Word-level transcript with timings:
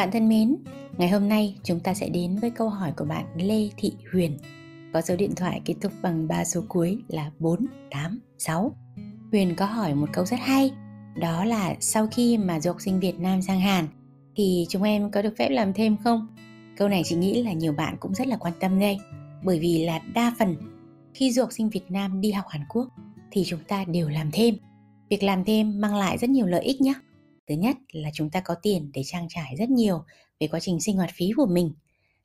Bạn 0.00 0.10
thân 0.10 0.28
mến, 0.28 0.56
ngày 0.98 1.08
hôm 1.08 1.28
nay 1.28 1.56
chúng 1.62 1.80
ta 1.80 1.94
sẽ 1.94 2.08
đến 2.08 2.36
với 2.36 2.50
câu 2.50 2.68
hỏi 2.68 2.92
của 2.96 3.04
bạn 3.04 3.24
Lê 3.36 3.68
Thị 3.76 3.92
Huyền 4.12 4.38
có 4.92 5.00
số 5.00 5.16
điện 5.16 5.34
thoại 5.36 5.60
kết 5.64 5.74
thúc 5.80 5.92
bằng 6.02 6.28
3 6.28 6.44
số 6.44 6.62
cuối 6.68 6.98
là 7.08 7.30
486. 7.38 8.72
Huyền 9.30 9.54
có 9.56 9.66
hỏi 9.66 9.94
một 9.94 10.06
câu 10.12 10.24
rất 10.24 10.36
hay, 10.40 10.70
đó 11.16 11.44
là 11.44 11.74
sau 11.80 12.06
khi 12.06 12.38
mà 12.38 12.60
du 12.60 12.70
học 12.70 12.80
sinh 12.80 13.00
Việt 13.00 13.20
Nam 13.20 13.42
sang 13.42 13.60
Hàn 13.60 13.88
thì 14.36 14.66
chúng 14.68 14.82
em 14.82 15.10
có 15.10 15.22
được 15.22 15.34
phép 15.38 15.48
làm 15.48 15.72
thêm 15.72 15.96
không? 16.04 16.26
Câu 16.76 16.88
này 16.88 17.02
chị 17.04 17.16
nghĩ 17.16 17.42
là 17.42 17.52
nhiều 17.52 17.72
bạn 17.72 17.96
cũng 18.00 18.14
rất 18.14 18.26
là 18.26 18.36
quan 18.36 18.52
tâm 18.60 18.78
đây, 18.78 18.98
bởi 19.42 19.58
vì 19.58 19.84
là 19.84 20.00
đa 20.14 20.34
phần 20.38 20.56
khi 21.14 21.32
du 21.32 21.42
học 21.42 21.52
sinh 21.52 21.70
Việt 21.70 21.90
Nam 21.90 22.20
đi 22.20 22.32
học 22.32 22.44
Hàn 22.48 22.62
Quốc 22.68 22.88
thì 23.30 23.44
chúng 23.46 23.60
ta 23.68 23.84
đều 23.84 24.08
làm 24.08 24.30
thêm. 24.32 24.54
Việc 25.10 25.22
làm 25.22 25.44
thêm 25.44 25.80
mang 25.80 25.94
lại 25.94 26.18
rất 26.18 26.30
nhiều 26.30 26.46
lợi 26.46 26.62
ích 26.62 26.80
nhé. 26.80 26.94
Thứ 27.50 27.56
nhất 27.56 27.76
là 27.92 28.10
chúng 28.14 28.30
ta 28.30 28.40
có 28.40 28.54
tiền 28.62 28.90
để 28.94 29.02
trang 29.04 29.26
trải 29.28 29.56
rất 29.58 29.70
nhiều 29.70 30.04
về 30.40 30.48
quá 30.48 30.60
trình 30.60 30.80
sinh 30.80 30.96
hoạt 30.96 31.10
phí 31.14 31.30
của 31.36 31.46
mình. 31.46 31.72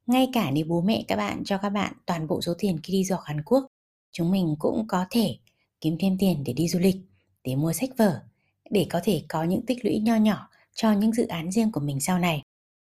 Ngay 0.07 0.29
cả 0.33 0.51
nếu 0.51 0.65
bố 0.67 0.81
mẹ 0.81 1.03
các 1.07 1.15
bạn 1.15 1.43
cho 1.45 1.57
các 1.57 1.69
bạn 1.69 1.93
toàn 2.05 2.27
bộ 2.27 2.41
số 2.41 2.53
tiền 2.57 2.79
khi 2.83 2.93
đi 2.93 3.05
du 3.05 3.15
học 3.15 3.23
Hàn 3.25 3.43
Quốc, 3.43 3.67
chúng 4.11 4.31
mình 4.31 4.55
cũng 4.59 4.85
có 4.87 5.05
thể 5.09 5.37
kiếm 5.81 5.97
thêm 5.99 6.17
tiền 6.17 6.43
để 6.45 6.53
đi 6.53 6.67
du 6.67 6.79
lịch, 6.79 6.95
để 7.43 7.55
mua 7.55 7.73
sách 7.73 7.89
vở, 7.97 8.21
để 8.69 8.87
có 8.89 8.99
thể 9.03 9.23
có 9.27 9.43
những 9.43 9.65
tích 9.65 9.85
lũy 9.85 9.99
nho 9.99 10.15
nhỏ 10.15 10.49
cho 10.75 10.91
những 10.91 11.13
dự 11.13 11.27
án 11.27 11.51
riêng 11.51 11.71
của 11.71 11.79
mình 11.79 11.99
sau 11.99 12.19
này. 12.19 12.41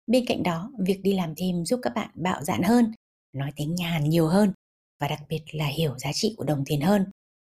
Bên 0.07 0.25
cạnh 0.27 0.43
đó, 0.43 0.73
việc 0.79 1.01
đi 1.03 1.13
làm 1.13 1.35
thêm 1.37 1.65
giúp 1.65 1.81
các 1.83 1.95
bạn 1.95 2.11
bạo 2.15 2.45
dạn 2.45 2.63
hơn, 2.63 2.93
nói 3.33 3.53
tiếng 3.57 3.75
nhà 3.75 3.89
Hàn 3.91 4.05
nhiều 4.05 4.27
hơn 4.27 4.53
và 5.01 5.09
đặc 5.09 5.21
biệt 5.29 5.43
là 5.53 5.67
hiểu 5.67 5.99
giá 5.99 6.13
trị 6.13 6.35
của 6.37 6.45
đồng 6.45 6.65
tiền 6.67 6.81
hơn. 6.81 7.05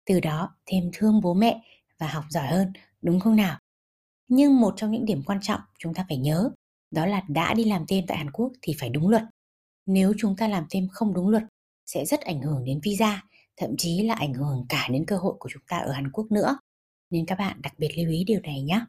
Từ 0.06 0.20
đó 0.20 0.56
thêm 0.67 0.91
thương 0.92 1.20
bố 1.20 1.34
mẹ 1.34 1.61
và 1.98 2.06
học 2.06 2.25
giỏi 2.31 2.47
hơn, 2.47 2.73
đúng 3.03 3.20
không 3.20 3.37
nào? 3.37 3.59
Nhưng 4.30 4.61
một 4.61 4.75
trong 4.77 4.91
những 4.91 5.05
điểm 5.05 5.23
quan 5.27 5.39
trọng 5.43 5.61
chúng 5.79 5.95
ta 5.95 6.05
phải 6.09 6.19
nhớ 6.19 6.51
đó 6.91 7.07
là 7.07 7.23
đã 7.29 7.55
đi 7.55 7.65
làm 7.65 7.84
thêm 7.89 8.05
tại 8.09 8.19
Hàn 8.19 8.30
Quốc 8.30 8.53
thì 8.62 8.75
phải 8.79 8.89
đúng 8.89 9.09
luật. 9.09 9.23
Nếu 9.86 10.12
chúng 10.19 10.36
ta 10.36 10.48
làm 10.48 10.67
thêm 10.70 10.89
không 10.92 11.14
đúng 11.14 11.28
luật 11.28 11.42
sẽ 11.86 12.05
rất 12.05 12.20
ảnh 12.20 12.42
hưởng 12.42 12.64
đến 12.64 12.81
visa, 12.83 13.23
thậm 13.56 13.70
chí 13.78 14.03
là 14.03 14.14
ảnh 14.14 14.34
hưởng 14.34 14.67
cả 14.69 14.89
đến 14.91 15.05
cơ 15.06 15.17
hội 15.17 15.34
của 15.39 15.48
chúng 15.53 15.62
ta 15.69 15.78
ở 15.78 15.92
Hàn 15.92 16.11
Quốc 16.12 16.27
nữa. 16.31 16.58
Nên 17.11 17.27
các 17.27 17.39
bạn 17.39 17.61
đặc 17.62 17.75
biệt 17.78 17.89
lưu 17.97 18.11
ý 18.11 18.25
điều 18.25 18.41
này 18.41 18.62
nhé. 18.62 18.81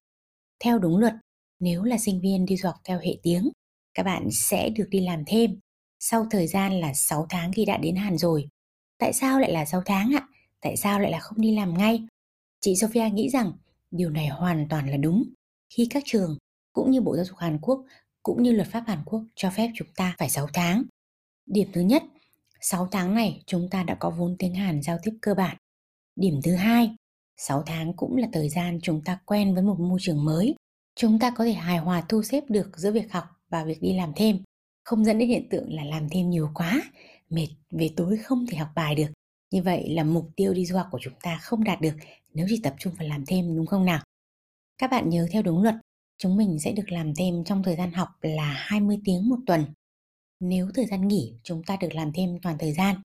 Theo 0.64 0.80
đúng 0.80 0.98
luật, 0.98 1.14
nếu 1.60 1.84
là 1.84 1.98
sinh 1.98 2.22
viên 2.22 2.46
đi 2.46 2.58
du 2.58 2.68
học 2.70 2.78
theo 2.84 3.00
hệ 3.00 3.18
tiếng, 3.24 3.50
các 3.94 4.04
bạn 4.04 4.28
sẽ 4.32 4.70
được 4.70 4.88
đi 4.90 5.00
làm 5.00 5.24
thêm 5.28 5.60
sau 6.00 6.26
thời 6.32 6.48
gian 6.48 6.80
là 6.80 6.94
6 6.94 7.26
tháng 7.30 7.52
khi 7.54 7.66
đã 7.66 7.78
đến 7.78 7.96
Hàn 7.96 8.18
rồi. 8.18 8.48
Tại 9.00 9.14
sao 9.14 9.40
lại 9.40 9.52
là 9.52 9.66
6 9.66 9.82
tháng 9.86 10.12
ạ? 10.16 10.28
Tại 10.62 10.78
sao 10.78 11.00
lại 11.00 11.12
là 11.12 11.20
không 11.20 11.42
đi 11.42 11.56
làm 11.56 11.78
ngay? 11.78 12.06
Chị 12.60 12.76
Sophia 12.76 13.10
nghĩ 13.10 13.30
rằng 13.30 13.52
Điều 13.92 14.10
này 14.10 14.28
hoàn 14.28 14.68
toàn 14.70 14.90
là 14.90 14.98
đúng 14.98 15.24
khi 15.78 15.88
các 15.90 16.04
trường 16.06 16.38
cũng 16.74 16.92
như 16.92 17.02
Bộ 17.02 17.16
Giáo 17.16 17.26
dục 17.26 17.38
Hàn 17.38 17.60
Quốc 17.62 17.86
cũng 18.24 18.44
như 18.44 18.52
luật 18.52 18.68
pháp 18.68 18.84
Hàn 18.88 19.04
Quốc 19.06 19.24
cho 19.36 19.50
phép 19.50 19.72
chúng 19.76 19.88
ta 19.96 20.16
phải 20.18 20.30
6 20.30 20.48
tháng. 20.54 20.84
Điểm 21.46 21.70
thứ 21.74 21.82
nhất, 21.82 22.04
6 22.62 22.88
tháng 22.92 23.16
này 23.16 23.44
chúng 23.46 23.68
ta 23.72 23.84
đã 23.84 23.96
có 23.96 24.10
vốn 24.10 24.36
tiếng 24.40 24.54
Hàn 24.54 24.82
giao 24.82 24.98
tiếp 25.04 25.12
cơ 25.22 25.34
bản. 25.34 25.58
Điểm 26.16 26.40
thứ 26.44 26.56
hai, 26.56 26.96
6 27.38 27.64
tháng 27.66 27.94
cũng 27.98 28.18
là 28.18 28.28
thời 28.34 28.50
gian 28.50 28.80
chúng 28.84 29.02
ta 29.04 29.20
quen 29.26 29.54
với 29.54 29.64
một 29.64 29.80
môi 29.80 30.00
trường 30.02 30.26
mới. 30.26 30.56
Chúng 30.96 31.20
ta 31.20 31.32
có 31.32 31.46
thể 31.46 31.54
hài 31.54 31.78
hòa 31.78 32.04
thu 32.10 32.24
xếp 32.24 32.44
được 32.50 32.78
giữa 32.78 32.92
việc 32.92 33.12
học 33.12 33.24
và 33.50 33.64
việc 33.64 33.82
đi 33.82 33.94
làm 33.94 34.12
thêm, 34.16 34.44
không 34.84 35.06
dẫn 35.06 35.20
đến 35.20 35.30
hiện 35.30 35.50
tượng 35.50 35.74
là 35.74 35.84
làm 35.84 36.10
thêm 36.10 36.30
nhiều 36.30 36.50
quá, 36.54 36.82
mệt 37.30 37.48
về 37.72 37.90
tối 37.96 38.18
không 38.18 38.46
thể 38.48 38.58
học 38.58 38.70
bài 38.76 38.96
được. 38.96 39.08
Như 39.52 39.64
vậy 39.64 39.90
là 39.90 40.04
mục 40.04 40.30
tiêu 40.36 40.54
đi 40.54 40.66
du 40.66 40.78
học 40.78 40.88
của 40.92 41.00
chúng 41.02 41.14
ta 41.22 41.40
không 41.42 41.64
đạt 41.64 41.82
được 41.82 41.94
nếu 42.34 42.46
chỉ 42.50 42.60
tập 42.64 42.76
trung 42.80 42.94
vào 42.94 43.08
làm 43.08 43.26
thêm 43.26 43.56
đúng 43.56 43.66
không 43.66 43.86
nào? 43.86 44.04
Các 44.78 44.92
bạn 44.92 45.10
nhớ 45.10 45.28
theo 45.32 45.42
đúng 45.42 45.64
luật, 45.64 45.76
chúng 46.18 46.38
mình 46.38 46.60
sẽ 46.60 46.72
được 46.72 46.92
làm 46.92 47.16
thêm 47.16 47.44
trong 47.44 47.64
thời 47.64 47.76
gian 47.76 47.92
học 47.92 48.10
là 48.22 48.54
20 48.58 49.00
tiếng 49.06 49.30
một 49.30 49.40
tuần. 49.46 49.66
Nếu 50.40 50.72
thời 50.76 50.86
gian 50.86 51.08
nghỉ, 51.08 51.34
chúng 51.44 51.64
ta 51.64 51.78
được 51.82 51.96
làm 51.96 52.12
thêm 52.14 52.40
toàn 52.42 52.58
thời 52.58 52.74
gian. 52.74 52.96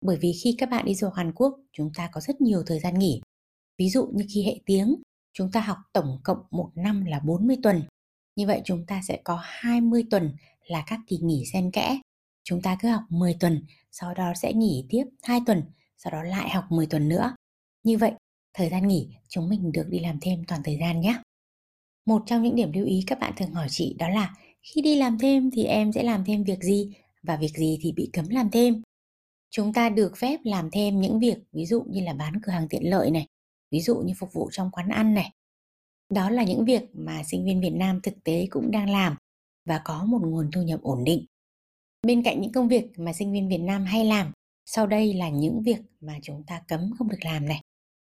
Bởi 0.00 0.16
vì 0.16 0.32
khi 0.42 0.54
các 0.58 0.70
bạn 0.70 0.84
đi 0.84 0.94
du 0.94 1.06
học 1.06 1.14
Hàn 1.16 1.32
Quốc, 1.32 1.58
chúng 1.72 1.90
ta 1.94 2.08
có 2.12 2.20
rất 2.20 2.40
nhiều 2.40 2.62
thời 2.66 2.80
gian 2.80 2.98
nghỉ. 2.98 3.20
Ví 3.78 3.90
dụ 3.90 4.06
như 4.06 4.24
khi 4.34 4.42
hệ 4.42 4.60
tiếng, 4.66 4.94
chúng 5.32 5.50
ta 5.52 5.60
học 5.60 5.78
tổng 5.92 6.20
cộng 6.24 6.38
một 6.50 6.70
năm 6.74 7.04
là 7.04 7.20
40 7.20 7.56
tuần. 7.62 7.82
Như 8.36 8.46
vậy 8.46 8.62
chúng 8.64 8.86
ta 8.86 9.02
sẽ 9.08 9.20
có 9.24 9.38
20 9.42 10.04
tuần 10.10 10.32
là 10.66 10.84
các 10.86 11.00
kỳ 11.06 11.18
nghỉ 11.18 11.44
xen 11.52 11.70
kẽ. 11.70 12.00
Chúng 12.44 12.62
ta 12.62 12.76
cứ 12.80 12.88
học 12.88 13.02
10 13.08 13.36
tuần, 13.40 13.64
sau 13.90 14.14
đó 14.14 14.32
sẽ 14.42 14.52
nghỉ 14.52 14.86
tiếp 14.88 15.04
2 15.22 15.40
tuần, 15.46 15.62
sau 16.04 16.10
đó 16.12 16.22
lại 16.22 16.50
học 16.50 16.64
10 16.70 16.86
tuần 16.86 17.08
nữa. 17.08 17.34
Như 17.84 17.98
vậy, 17.98 18.12
thời 18.54 18.68
gian 18.68 18.88
nghỉ 18.88 19.08
chúng 19.28 19.48
mình 19.48 19.72
được 19.72 19.86
đi 19.88 19.98
làm 19.98 20.18
thêm 20.20 20.44
toàn 20.48 20.62
thời 20.64 20.78
gian 20.80 21.00
nhé. 21.00 21.22
Một 22.06 22.22
trong 22.26 22.42
những 22.42 22.56
điểm 22.56 22.72
lưu 22.72 22.86
ý 22.86 23.04
các 23.06 23.18
bạn 23.18 23.32
thường 23.36 23.52
hỏi 23.52 23.66
chị 23.70 23.96
đó 23.98 24.08
là 24.08 24.34
khi 24.62 24.82
đi 24.82 24.96
làm 24.96 25.18
thêm 25.18 25.50
thì 25.50 25.64
em 25.64 25.92
sẽ 25.92 26.02
làm 26.02 26.24
thêm 26.24 26.44
việc 26.44 26.62
gì 26.62 26.96
và 27.22 27.36
việc 27.36 27.52
gì 27.56 27.78
thì 27.82 27.92
bị 27.92 28.10
cấm 28.12 28.28
làm 28.28 28.50
thêm. 28.50 28.82
Chúng 29.50 29.72
ta 29.72 29.88
được 29.88 30.16
phép 30.16 30.40
làm 30.44 30.70
thêm 30.70 31.00
những 31.00 31.20
việc 31.20 31.36
ví 31.52 31.66
dụ 31.66 31.82
như 31.82 32.00
là 32.00 32.12
bán 32.12 32.40
cửa 32.42 32.52
hàng 32.52 32.68
tiện 32.68 32.90
lợi 32.90 33.10
này, 33.10 33.26
ví 33.70 33.80
dụ 33.80 33.96
như 33.96 34.14
phục 34.18 34.32
vụ 34.32 34.50
trong 34.52 34.70
quán 34.70 34.88
ăn 34.88 35.14
này. 35.14 35.30
Đó 36.10 36.30
là 36.30 36.44
những 36.44 36.64
việc 36.64 36.82
mà 36.92 37.22
sinh 37.24 37.44
viên 37.44 37.60
Việt 37.60 37.72
Nam 37.74 38.00
thực 38.02 38.24
tế 38.24 38.46
cũng 38.50 38.70
đang 38.70 38.90
làm 38.90 39.16
và 39.64 39.80
có 39.84 40.04
một 40.04 40.20
nguồn 40.24 40.50
thu 40.50 40.62
nhập 40.62 40.80
ổn 40.82 41.04
định. 41.04 41.24
Bên 42.06 42.22
cạnh 42.22 42.40
những 42.40 42.52
công 42.52 42.68
việc 42.68 42.98
mà 42.98 43.12
sinh 43.12 43.32
viên 43.32 43.48
Việt 43.48 43.60
Nam 43.60 43.84
hay 43.84 44.04
làm 44.04 44.32
sau 44.74 44.86
đây 44.86 45.14
là 45.14 45.28
những 45.28 45.62
việc 45.62 45.80
mà 46.00 46.18
chúng 46.22 46.42
ta 46.46 46.62
cấm 46.68 46.90
không 46.98 47.08
được 47.08 47.24
làm 47.24 47.46
này. 47.46 47.60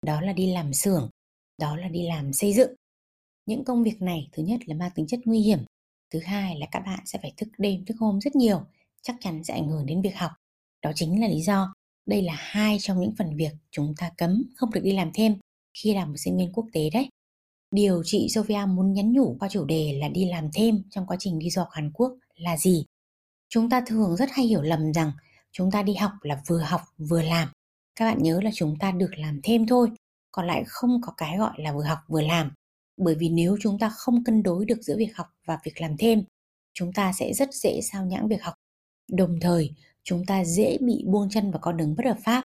Đó 0.07 0.21
là 0.21 0.33
đi 0.33 0.53
làm 0.53 0.75
xưởng, 0.75 1.11
đó 1.59 1.77
là 1.77 1.89
đi 1.89 2.07
làm 2.07 2.33
xây 2.33 2.53
dựng. 2.53 2.75
Những 3.47 3.65
công 3.65 3.83
việc 3.83 4.03
này 4.03 4.29
thứ 4.33 4.43
nhất 4.43 4.61
là 4.67 4.75
mang 4.75 4.91
tính 4.95 5.07
chất 5.07 5.21
nguy 5.25 5.41
hiểm, 5.41 5.59
thứ 6.11 6.21
hai 6.25 6.59
là 6.59 6.67
các 6.71 6.81
bạn 6.87 7.01
sẽ 7.05 7.19
phải 7.23 7.33
thức 7.37 7.49
đêm 7.59 7.85
thức 7.85 7.97
hôm 8.01 8.21
rất 8.21 8.37
nhiều, 8.37 8.61
chắc 9.03 9.17
chắn 9.21 9.45
sẽ 9.45 9.55
ảnh 9.55 9.69
hưởng 9.69 9.87
đến 9.87 10.03
việc 10.03 10.17
học. 10.17 10.31
Đó 10.83 10.93
chính 10.95 11.21
là 11.21 11.29
lý 11.29 11.43
do 11.43 11.73
đây 12.07 12.23
là 12.23 12.35
hai 12.37 12.77
trong 12.81 13.01
những 13.01 13.15
phần 13.19 13.37
việc 13.37 13.53
chúng 13.71 13.95
ta 13.99 14.11
cấm 14.19 14.43
không 14.57 14.71
được 14.71 14.81
đi 14.85 14.93
làm 14.93 15.11
thêm 15.15 15.37
khi 15.75 15.95
làm 15.95 16.09
một 16.09 16.17
sinh 16.19 16.37
viên 16.37 16.53
quốc 16.53 16.67
tế 16.73 16.91
đấy. 16.91 17.09
Điều 17.71 18.03
chị 18.05 18.29
Sophia 18.29 18.65
muốn 18.69 18.93
nhắn 18.93 19.13
nhủ 19.13 19.37
qua 19.41 19.49
chủ 19.49 19.65
đề 19.65 19.99
là 20.01 20.09
đi 20.09 20.25
làm 20.25 20.49
thêm 20.55 20.83
trong 20.91 21.07
quá 21.07 21.17
trình 21.21 21.39
đi 21.39 21.51
du 21.51 21.61
học 21.61 21.69
Hàn 21.73 21.91
Quốc 21.93 22.13
là 22.37 22.57
gì? 22.57 22.85
Chúng 23.49 23.71
ta 23.71 23.83
thường 23.87 24.17
rất 24.17 24.31
hay 24.33 24.47
hiểu 24.47 24.63
lầm 24.63 24.93
rằng 24.93 25.13
chúng 25.53 25.71
ta 25.71 25.83
đi 25.83 25.95
học 25.95 26.13
là 26.23 26.43
vừa 26.47 26.61
học 26.61 26.81
vừa 26.99 27.23
làm 27.23 27.49
các 27.97 28.05
bạn 28.07 28.23
nhớ 28.23 28.41
là 28.41 28.51
chúng 28.55 28.77
ta 28.79 28.91
được 28.91 29.11
làm 29.17 29.41
thêm 29.43 29.67
thôi, 29.67 29.91
còn 30.33 30.47
lại 30.47 30.65
không 30.67 31.01
có 31.03 31.13
cái 31.17 31.39
gọi 31.39 31.53
là 31.57 31.73
vừa 31.73 31.83
học 31.83 31.99
vừa 32.09 32.23
làm 32.23 32.51
bởi 32.97 33.15
vì 33.15 33.29
nếu 33.29 33.57
chúng 33.61 33.79
ta 33.79 33.89
không 33.89 34.25
cân 34.25 34.43
đối 34.43 34.65
được 34.65 34.83
giữa 34.83 34.97
việc 34.97 35.17
học 35.17 35.27
và 35.45 35.59
việc 35.65 35.81
làm 35.81 35.97
thêm, 35.97 36.23
chúng 36.75 36.93
ta 36.93 37.13
sẽ 37.13 37.33
rất 37.33 37.55
dễ 37.55 37.81
sao 37.83 38.07
nhãng 38.07 38.29
việc 38.29 38.43
học 38.43 38.55
đồng 39.13 39.39
thời, 39.41 39.71
chúng 40.05 40.27
ta 40.27 40.45
dễ 40.45 40.79
bị 40.81 41.05
buông 41.07 41.29
chân 41.31 41.51
vào 41.51 41.59
con 41.63 41.77
đường 41.77 41.95
bất 41.97 42.07
hợp 42.07 42.19
pháp, 42.25 42.45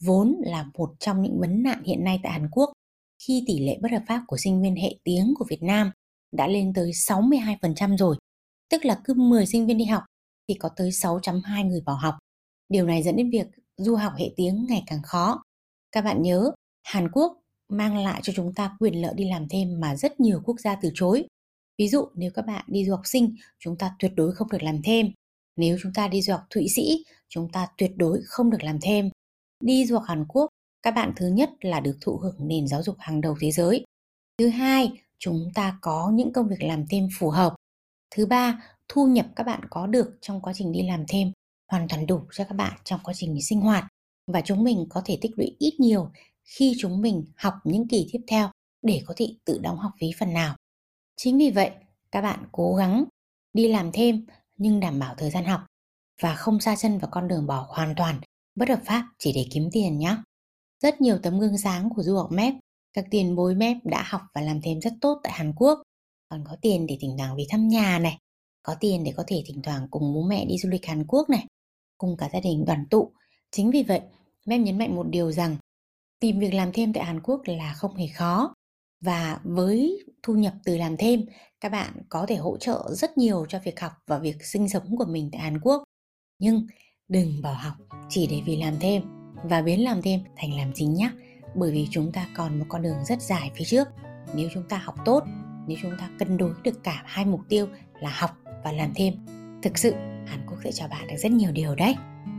vốn 0.00 0.36
là 0.40 0.66
một 0.74 0.94
trong 0.98 1.22
những 1.22 1.40
vấn 1.40 1.62
nạn 1.62 1.82
hiện 1.84 2.04
nay 2.04 2.20
tại 2.22 2.32
Hàn 2.32 2.48
Quốc 2.50 2.72
khi 3.22 3.44
tỷ 3.46 3.58
lệ 3.58 3.78
bất 3.82 3.92
hợp 3.92 4.02
pháp 4.06 4.22
của 4.26 4.36
sinh 4.36 4.62
viên 4.62 4.76
hệ 4.76 4.94
tiếng 5.04 5.34
của 5.38 5.44
Việt 5.48 5.62
Nam 5.62 5.90
đã 6.32 6.46
lên 6.46 6.72
tới 6.74 6.90
62% 6.90 7.96
rồi. 7.96 8.16
Tức 8.70 8.84
là 8.84 9.00
cứ 9.04 9.14
10 9.14 9.46
sinh 9.46 9.66
viên 9.66 9.78
đi 9.78 9.84
học 9.84 10.02
thì 10.48 10.54
có 10.54 10.68
tới 10.76 10.90
6.2 10.90 11.66
người 11.66 11.80
bỏ 11.80 11.92
học. 11.92 12.18
Điều 12.68 12.86
này 12.86 13.02
dẫn 13.02 13.16
đến 13.16 13.30
việc 13.30 13.46
du 13.76 13.96
học 13.96 14.12
hệ 14.18 14.30
tiếng 14.36 14.66
ngày 14.68 14.82
càng 14.86 15.02
khó. 15.02 15.42
Các 15.92 16.04
bạn 16.04 16.22
nhớ, 16.22 16.52
Hàn 16.82 17.10
Quốc 17.12 17.40
mang 17.68 18.04
lại 18.04 18.20
cho 18.24 18.32
chúng 18.36 18.54
ta 18.54 18.76
quyền 18.80 19.02
lợi 19.02 19.14
đi 19.16 19.30
làm 19.30 19.48
thêm 19.48 19.80
mà 19.80 19.96
rất 19.96 20.20
nhiều 20.20 20.40
quốc 20.44 20.60
gia 20.60 20.74
từ 20.82 20.90
chối. 20.94 21.24
Ví 21.78 21.88
dụ 21.88 22.08
nếu 22.14 22.30
các 22.34 22.46
bạn 22.46 22.64
đi 22.68 22.84
du 22.84 22.92
học 22.92 23.02
sinh, 23.04 23.34
chúng 23.58 23.78
ta 23.78 23.94
tuyệt 23.98 24.12
đối 24.16 24.34
không 24.34 24.50
được 24.50 24.62
làm 24.62 24.82
thêm. 24.84 25.12
Nếu 25.56 25.78
chúng 25.82 25.92
ta 25.92 26.08
đi 26.08 26.22
du 26.22 26.32
học 26.32 26.42
Thụy 26.50 26.68
Sĩ, 26.68 27.04
chúng 27.28 27.48
ta 27.52 27.68
tuyệt 27.78 27.90
đối 27.96 28.20
không 28.24 28.50
được 28.50 28.62
làm 28.62 28.78
thêm. 28.82 29.10
Đi 29.64 29.86
du 29.86 29.94
học 29.94 30.04
Hàn 30.06 30.24
Quốc, 30.28 30.48
các 30.82 30.90
bạn 30.90 31.12
thứ 31.16 31.26
nhất 31.26 31.50
là 31.60 31.80
được 31.80 31.98
thụ 32.00 32.16
hưởng 32.16 32.36
nền 32.38 32.68
giáo 32.68 32.82
dục 32.82 32.96
hàng 32.98 33.20
đầu 33.20 33.36
thế 33.40 33.50
giới. 33.50 33.84
Thứ 34.38 34.48
hai, 34.48 34.92
chúng 35.18 35.50
ta 35.54 35.78
có 35.80 36.12
những 36.14 36.32
công 36.32 36.48
việc 36.48 36.62
làm 36.62 36.84
thêm 36.90 37.08
phù 37.18 37.30
hợp. 37.30 37.54
Thứ 38.10 38.26
ba, 38.26 38.62
thu 38.88 39.06
nhập 39.06 39.26
các 39.36 39.44
bạn 39.44 39.60
có 39.70 39.86
được 39.86 40.18
trong 40.20 40.40
quá 40.40 40.52
trình 40.56 40.72
đi 40.72 40.82
làm 40.82 41.04
thêm 41.08 41.32
hoàn 41.68 41.88
toàn 41.88 42.06
đủ 42.06 42.20
cho 42.32 42.44
các 42.44 42.54
bạn 42.54 42.72
trong 42.84 43.00
quá 43.04 43.14
trình 43.16 43.42
sinh 43.42 43.60
hoạt 43.60 43.84
và 44.26 44.40
chúng 44.40 44.64
mình 44.64 44.86
có 44.88 45.02
thể 45.04 45.18
tích 45.20 45.32
lũy 45.36 45.56
ít 45.58 45.80
nhiều 45.80 46.10
khi 46.44 46.74
chúng 46.78 47.00
mình 47.00 47.24
học 47.36 47.54
những 47.64 47.88
kỳ 47.88 48.08
tiếp 48.12 48.20
theo 48.26 48.50
để 48.82 49.02
có 49.06 49.14
thể 49.16 49.34
tự 49.44 49.58
đóng 49.58 49.78
học 49.78 49.92
phí 50.00 50.10
phần 50.18 50.32
nào. 50.32 50.56
Chính 51.16 51.38
vì 51.38 51.50
vậy, 51.50 51.70
các 52.10 52.20
bạn 52.20 52.44
cố 52.52 52.74
gắng 52.74 53.04
đi 53.52 53.68
làm 53.68 53.92
thêm 53.92 54.26
nhưng 54.56 54.80
đảm 54.80 54.98
bảo 54.98 55.14
thời 55.18 55.30
gian 55.30 55.44
học 55.44 55.60
và 56.22 56.34
không 56.34 56.60
xa 56.60 56.76
chân 56.76 56.98
vào 56.98 57.08
con 57.12 57.28
đường 57.28 57.46
bỏ 57.46 57.66
hoàn 57.68 57.94
toàn 57.96 58.20
bất 58.54 58.68
hợp 58.68 58.80
pháp 58.84 59.04
chỉ 59.18 59.32
để 59.32 59.46
kiếm 59.50 59.68
tiền 59.72 59.98
nhé. 59.98 60.16
Rất 60.82 61.00
nhiều 61.00 61.18
tấm 61.22 61.40
gương 61.40 61.58
sáng 61.58 61.90
của 61.96 62.02
du 62.02 62.16
học 62.16 62.32
MEP, 62.32 62.54
các 62.92 63.04
tiền 63.10 63.36
bối 63.36 63.54
MEP 63.54 63.76
đã 63.84 64.04
học 64.08 64.20
và 64.34 64.40
làm 64.40 64.60
thêm 64.62 64.80
rất 64.80 64.92
tốt 65.00 65.20
tại 65.22 65.32
Hàn 65.32 65.52
Quốc, 65.56 65.82
còn 66.28 66.44
có 66.48 66.56
tiền 66.62 66.86
để 66.86 66.98
thỉnh 67.00 67.16
thoảng 67.18 67.36
về 67.36 67.46
thăm 67.48 67.68
nhà 67.68 67.98
này, 67.98 68.18
có 68.62 68.74
tiền 68.80 69.04
để 69.04 69.12
có 69.16 69.24
thể 69.26 69.42
thỉnh 69.46 69.62
thoảng 69.62 69.88
cùng 69.90 70.14
bố 70.14 70.22
mẹ 70.22 70.44
đi 70.44 70.58
du 70.58 70.68
lịch 70.68 70.86
Hàn 70.86 71.04
Quốc 71.06 71.30
này, 71.30 71.46
cùng 71.98 72.16
cả 72.16 72.28
gia 72.32 72.40
đình 72.40 72.64
đoàn 72.64 72.84
tụ. 72.90 73.12
Chính 73.50 73.70
vì 73.70 73.82
vậy, 73.82 74.00
em 74.46 74.64
nhấn 74.64 74.78
mạnh 74.78 74.96
một 74.96 75.06
điều 75.10 75.32
rằng 75.32 75.56
tìm 76.20 76.38
việc 76.38 76.54
làm 76.54 76.72
thêm 76.72 76.92
tại 76.92 77.04
Hàn 77.04 77.20
Quốc 77.22 77.42
là 77.46 77.72
không 77.74 77.94
hề 77.94 78.06
khó. 78.06 78.54
và 79.00 79.40
với 79.44 80.04
thu 80.22 80.34
nhập 80.34 80.54
từ 80.64 80.76
làm 80.76 80.96
thêm 80.96 81.24
các 81.60 81.72
bạn 81.72 81.92
có 82.08 82.26
thể 82.26 82.36
hỗ 82.36 82.56
trợ 82.56 82.84
rất 82.94 83.18
nhiều 83.18 83.46
cho 83.48 83.58
việc 83.64 83.80
học 83.80 83.92
và 84.06 84.18
việc 84.18 84.44
sinh 84.44 84.68
sống 84.68 84.96
của 84.96 85.04
mình 85.04 85.28
tại 85.32 85.40
Hàn 85.40 85.60
Quốc 85.60 85.82
nhưng 86.38 86.66
đừng 87.08 87.42
bỏ 87.42 87.52
học 87.52 87.74
chỉ 88.08 88.26
để 88.26 88.42
vì 88.46 88.56
làm 88.56 88.74
thêm 88.80 89.02
và 89.44 89.62
biến 89.62 89.84
làm 89.84 90.02
thêm 90.02 90.20
thành 90.36 90.54
làm 90.54 90.72
chính 90.74 90.94
nhé 90.94 91.10
bởi 91.54 91.72
vì 91.72 91.88
chúng 91.90 92.12
ta 92.12 92.28
còn 92.36 92.58
một 92.58 92.64
con 92.68 92.82
đường 92.82 93.04
rất 93.04 93.22
dài 93.22 93.50
phía 93.56 93.64
trước 93.64 93.88
nếu 94.34 94.48
chúng 94.54 94.68
ta 94.68 94.78
học 94.78 94.94
tốt 95.04 95.24
nếu 95.66 95.78
chúng 95.82 95.92
ta 95.98 96.10
cân 96.18 96.36
đối 96.36 96.54
được 96.64 96.82
cả 96.84 97.02
hai 97.06 97.24
mục 97.24 97.40
tiêu 97.48 97.66
là 98.00 98.10
học 98.10 98.30
và 98.64 98.72
làm 98.72 98.92
thêm 98.94 99.14
thực 99.62 99.78
sự 99.78 99.94
Hàn 100.28 100.40
Quốc 100.46 100.58
sẽ 100.64 100.72
cho 100.72 100.88
bạn 100.88 101.06
được 101.06 101.16
rất 101.18 101.32
nhiều 101.32 101.52
điều 101.52 101.74
đấy. 101.74 101.94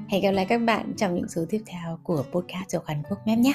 Hẹn 0.09 0.23
gặp 0.23 0.31
lại 0.31 0.45
các 0.45 0.57
bạn 0.57 0.93
trong 0.97 1.15
những 1.15 1.29
số 1.29 1.45
tiếp 1.49 1.63
theo 1.65 1.99
của 2.03 2.23
podcast 2.31 2.71
của 2.71 2.83
Hàn 2.85 3.03
Quốc 3.09 3.19
Map 3.27 3.37
nhé. 3.37 3.53